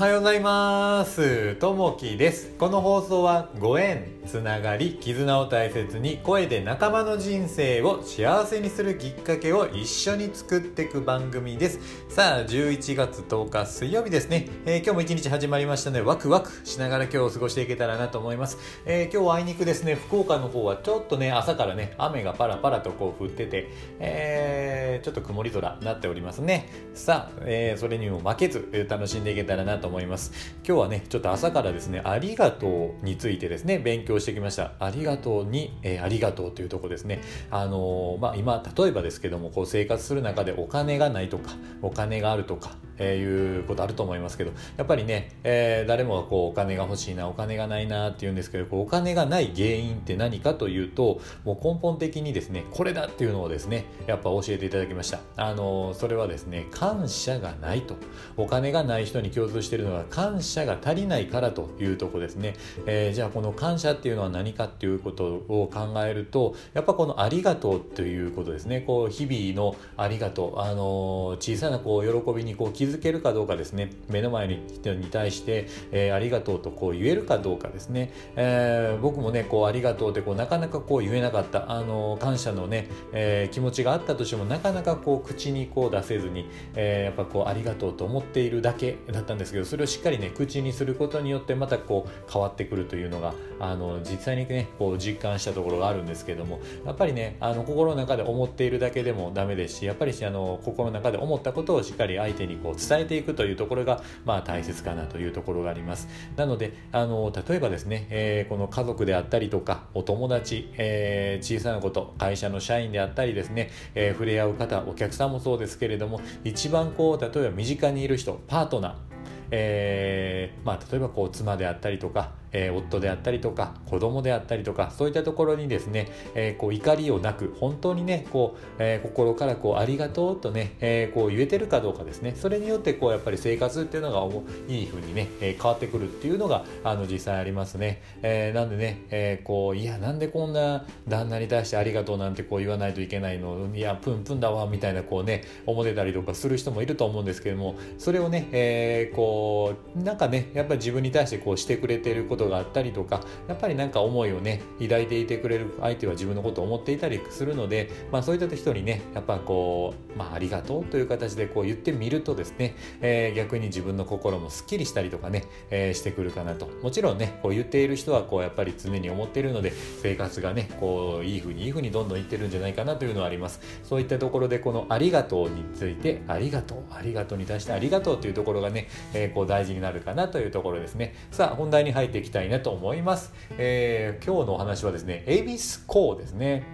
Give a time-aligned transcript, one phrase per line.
[0.00, 1.56] はようございます。
[1.56, 2.54] ともきです。
[2.58, 4.19] この放送はご縁。
[4.26, 11.80] つながり絆を大切に声で仲間の人生を幸せにするきっかけを一緒に作っていく番組です。
[12.08, 19.94] さあ11月10日水曜日ですね、えー、今日も一日始まりましたのでワクワクしながら今日を過ごしていけたらなと思います、えー、今日はあいにくですね。
[19.94, 26.68] 福岡の方はちょっとね朝からね雨がパラパラとこう降ってて、えー、ちょっと曇り空になっておりますね。
[26.94, 30.32] さあ、えそれにも負けず楽しんでいけたらなと思います。
[30.66, 34.72] 今日はねちょっと朝からですねありがとうについてですね勉強してきました。
[34.78, 37.20] ありがとうに、えー、ありがとうというとこですね。
[37.50, 55.20] あのー、まあ今例えばですけどもこう生活する中でお金がないとかお金があるとかえー、いうことあると思いますけどやっぱりね、えー、誰もがこうお金が欲しいなお金がないなって言うんですけどこうお金がない原因って何かというともう根本的にですねこれだっていうのをですねやっぱ教えていただきました。
[55.36, 57.96] あのそれはですね感謝がないと。
[58.36, 62.54] お金がない人に共通しているのは感謝が足りないからというとこですね、
[62.86, 68.80] えー、じゃあこの感謝っていうのは何かっていうことを考えるとやっぱこのありがとうということですね。
[68.80, 73.90] こう日々のありがとうあの小さなこう喜びにこう気づけるかどうかですね。
[74.08, 81.70] 目の前に人に対して、えー、ありがとうとこう言えるかどうかですね、えー、僕もねこうありがとうってこうなかなかこう言えなかった。
[81.70, 106.08] あの感謝のね、えー、気持ちがあったとしてもなかなかこう口にこう出せずに、え、やっぱこうありがとうと思っているだけだったんですけどそれをしっかりね口にすることによってまたこう変わってくるというのがあの実際にねこう実感したところがあるんですけどもやっぱりねあの心の中で思っているだけでもダメですしやっぱりあの心の中で思ったことをしっかり相手にこう伝えていくというところが、まあ、大切かなというところがあります。
[106.36, 119.10] なのであの例えばですね、えー、この家族であったりとかお友達、えー、小さなこと会社の社員であったりですね、えー、触れ合う方お客さんもそうですけれども一番こう例えば身近にいる人パートナー
[119.52, 132.34] えーまあ、例えばこう妻であったりとかえー、夫であったりとか子供であったりとかそういったところにですね、えー、こう怒りをなく本当にねこう、えー、心からこうありがとうとね、えー、こう言えてるかどうかですね。
[132.36, 134.20] それによってこうやっぱり生活っていうのが
[134.68, 143.68] いい風にね、えー、変わってくるっていうのがあの実際ありますね、えー、なんでね、えー、こういやなんでこんな旦那に対してありがとうなんてこう言わないといけないの？
[143.74, 166.68] いやプンプンだわみたいなこうね思ってたりとかする人もいると思うんですけどもそれをね、えー、こうなんかねやっぱり自分に対してこうしてくれてることがあったりとかやっぱりなんか思いをね抱いていてくれる相手は自分のことを思っていたりするので、まあ、そういった人にねやっぱこう、まあ、ありがとうという形でこう言ってみるとですね、えー、逆に自分の心もすっきりしたりとかね、えー、してくるかなと。
[166.82, 173.60] もちろんねこう言っている人はこうやっぱり常に思っているので生活がねこういい風にいい風にどんどんいってるんじゃないかなというのはあります。
[173.84, 181.14] そういったところでこのありがとうについてありがとうありがとうに対してありがとうというところがね、えー、こう大事になるかなというところですね。
[181.30, 186.64] さあ本題に入っていきたいなと思います、えー、今日のお話はですね恵比寿港ですね、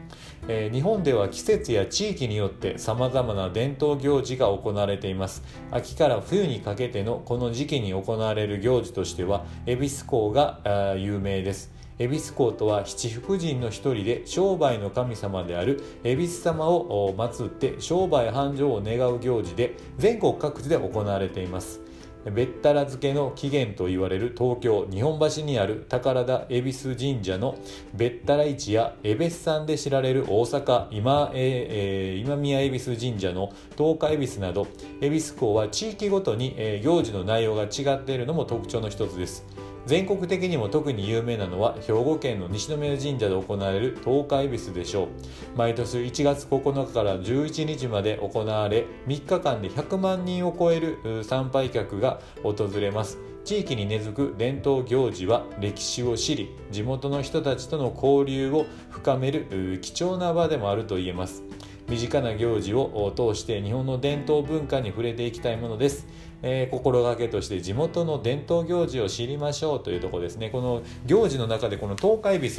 [0.49, 5.43] えー、日本では季節や地域によって様々な伝統行事が行われています。
[5.71, 11.73] 秋から冬にかけてのこの時期に行われる行事としては恵比寿港が有名です。
[11.99, 21.85] 恵比寿公とは七福神の一人で商売の神様である恵比寿様を祀って商売繁盛を願う行事で全国各地で行われています。
[22.32, 27.56] べったら漬けの起源と言われる東京日本橋にある宝田恵比寿神社の
[27.94, 34.66] べったら市や恵比寿さんで知られる大阪今,、えー、今宮恵比寿神社の東海恵比寿など
[35.00, 39.44] 恵比寿港は地域ごとに、えー、行事の内容が違っているのも特徴の一つです。
[39.86, 45.08] 全国的にも特に有名なのは兵庫県の西宮神社で行われる東海恵比寿でしょう。
[45.56, 53.19] 毎年1月9日から11日まで行われ3日間で100万人を超える参拝客が訪れます。
[53.44, 61.44] 地域に根付く伝統行事は歴史を知り地元の人たちとの交流を深める貴重な場でもあると言えます。
[61.88, 66.06] 身近な行事を通して日本の伝統文化に触れていきたいものです。
[66.43, 70.50] えー、心がけとして地元の伝統行事を知りましょうというところですね。
[70.50, 72.58] この行事の中でこの東海ビス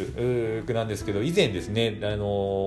[0.74, 2.26] なんですけど以前ですねあの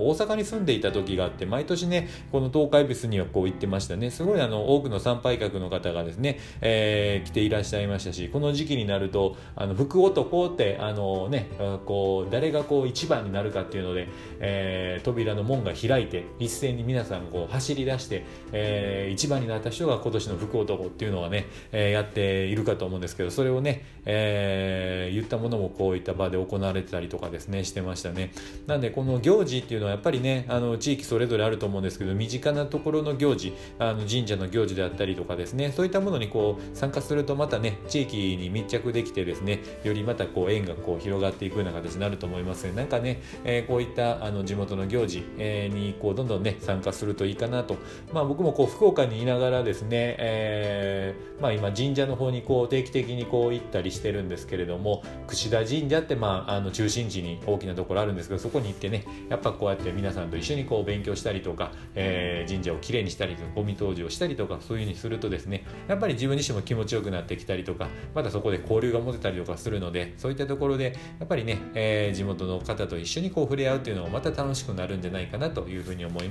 [0.08, 4.10] 大阪に住んでいた時があって毎年ねこの東海ビスにはこう行ってましたね。
[4.10, 11.50] すごいあの多くの参拝客の方がですね、えー、来ていらっしゃいましたしこの時期になるとあの福男ってあのね
[11.86, 14.08] こう誰がこう一番になるかっていうので、
[14.38, 28.32] えー、扉の門が開いて一一斉に皆さんこう走り出して、えー、一番になった人が今年の福男っていうのはね、えー、やっているかと思うんですけどそれをね、えー、言ったものもこういった場で行われてたりとかですねしてましたね。
[28.66, 47.76] なんでこの行事っていうのはやっぱりねあの地域それぞれあると思うんですけど身近なところの行事あの神社の行事であったりとかですねそういったものにこう参加するとまたね地域に密着できてですねよりまたこう縁がこう広がっていくような形になると思いますなんかね、えー、こういったあの地元の行事、えー、にこうどんどんね参加するといいかなと。
[48.12, 76.29] まあ僕もこう福岡にいながらですね、えー、まあ今神社の方にこう定期的にこう行ったりしてるんですけれども櫛田神社ってまああの中心地に大きなところあるんですけどそこに行ってねやっぱこうやって皆さんと一緒にこう勉強したりとか、えー、神社をきれいにしたりとかゴミ掃除をしたりとかそういうふうにするとですねやっぱり自分自身も気持ちよくなってきたりとかまたそこで交流が持てたりとかするのでそういったところでやっぱりね、えー、地元の方と一緒にこう触れ合うっていうのもまた楽しくなるんじゃないかなというふうに思います。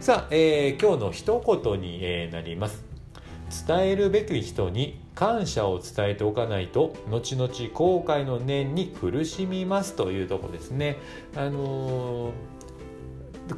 [0.00, 2.84] さあ、えー、今日の一言に、えなります。
[3.66, 10.98] 伝えるべき人に感謝を伝えておかないと後々後悔の念に苦しみますというとこですね。
[11.34, 12.32] あのー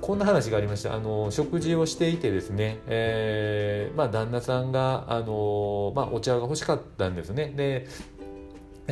[0.00, 0.94] こんな話がありました。
[0.94, 7.52] あの食事をしていてですね、えーまあ、旦那さんがあの、まあ、お茶が欲しかったんですね。
[7.56, 7.88] で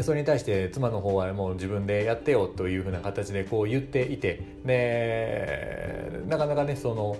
[0.02, 7.16] それに対して妻の方はもう自分でやってよというふうな形でこう言っていてでなかなかねその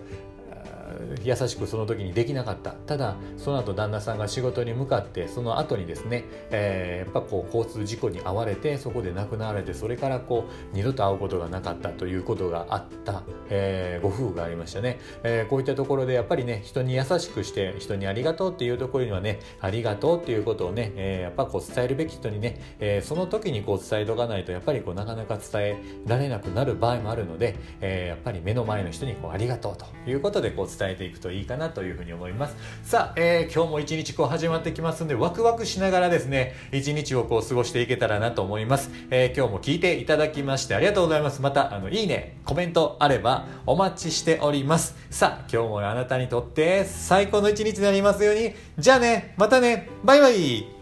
[1.24, 2.72] 優しくその時にできなかった。
[2.72, 32.56] ただその後旦那さんが仕事に向かってその後にですね、えー、やっぱこう交通事故に遭われてそこで亡くなられてそれからこう二度と会うことがなかったということがあった、えー、ご夫婦がありましたね、えー、こういったところでやっぱりね人に優しくして人にありがとうっていうところにはねありがとうっていうことをね、えやっぱこう伝えるべき人にね、えその時にこう伝えとかないとやっぱりこうなかなか伝えられなくなる場合もあるので、えやっぱり目の前の人にこうありがとうということでこう伝えていくといいかなというふうに思います。
[32.82, 41.40] さあ、えー、今日も一日こう始まってきますんでワクワクしながらですね一日をこう過ごしていけたらなと思います、えー、今日も聞いていただきましてありがとうございます。
[41.40, 44.96] またあのいいねコメントあればお待ちしております。
[45.10, 48.54] さあ今日もあなたにとって最高の一日になりますように。
[48.78, 50.77] じゃあねまたねバイバイ。